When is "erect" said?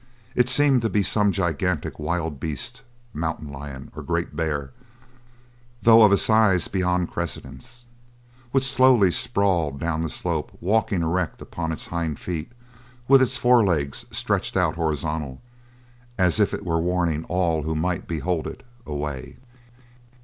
11.03-11.39